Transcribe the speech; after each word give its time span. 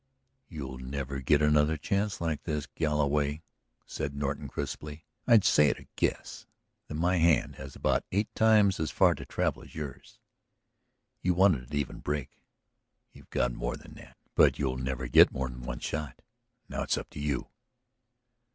"You'll 0.47 0.79
never 0.79 1.19
get 1.19 1.43
another 1.43 1.77
chance 1.77 2.19
like 2.19 2.41
this, 2.41 2.65
Galloway," 2.65 3.43
said 3.85 4.15
Norton 4.15 4.47
crisply. 4.47 5.05
"I'd 5.27 5.43
say, 5.45 5.69
at 5.69 5.77
a 5.79 5.85
guess, 5.95 6.47
that 6.87 6.95
my 6.95 7.17
hand 7.17 7.57
has 7.57 7.75
about 7.75 8.03
eight 8.11 8.33
times 8.33 8.79
as 8.79 8.89
far 8.89 9.13
to 9.13 9.27
travel 9.27 9.61
as 9.61 9.75
yours. 9.75 10.17
You 11.21 11.35
wanted 11.35 11.69
an 11.69 11.75
even 11.75 11.99
break; 11.99 12.39
you've 13.13 13.29
got 13.29 13.53
more 13.53 13.77
than 13.77 13.93
that. 13.93 14.17
But 14.33 14.57
you'll 14.57 14.77
never 14.79 15.07
get 15.07 15.31
more 15.31 15.47
than 15.49 15.61
one 15.61 15.77
shot. 15.77 16.23
Now, 16.67 16.81
it's 16.81 16.97
up 16.97 17.11
to 17.11 17.19
you." 17.19 17.49